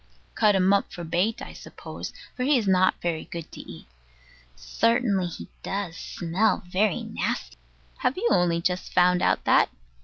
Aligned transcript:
Cut 0.33 0.55
him 0.55 0.73
up 0.73 0.91
for 0.91 1.03
bait, 1.03 1.43
I 1.43 1.53
suppose, 1.53 2.11
for 2.35 2.41
he 2.41 2.57
is 2.57 2.67
not 2.67 2.99
very 3.03 3.25
good 3.25 3.51
to 3.51 3.59
eat. 3.61 3.85
Certainly, 4.55 5.27
he 5.27 5.47
does 5.61 5.95
smell 5.95 6.63
very 6.67 7.03
nasty. 7.03 7.57
Have 7.99 8.17
you 8.17 8.27
only 8.31 8.61
just 8.61 8.93
found 8.93 9.21
out 9.21 9.43
that? 9.43 9.69